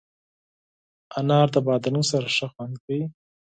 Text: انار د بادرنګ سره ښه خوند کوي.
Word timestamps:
انار 1.19 1.47
د 1.53 1.57
بادرنګ 1.65 2.05
سره 2.11 2.27
ښه 2.35 2.47
خوند 2.53 2.75
کوي. 2.83 3.03